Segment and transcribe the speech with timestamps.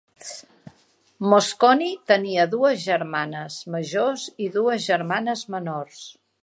[1.33, 6.07] Mosconi tenia dues germanes majors i dos germans menors.